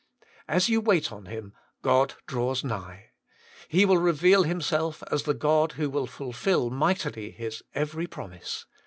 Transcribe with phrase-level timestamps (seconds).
[0.47, 1.53] As you wait on Him,
[1.83, 3.11] God draws nigh.
[3.67, 8.65] He will reveal Himself as the God who will fulfil mightily His every promise.